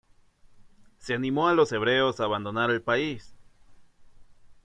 Se 0.97 1.13
animó 1.13 1.47
a 1.47 1.53
los 1.53 1.71
hebreos 1.71 2.19
a 2.19 2.23
abandonar 2.23 2.71
el 2.71 2.81
país. 2.81 3.35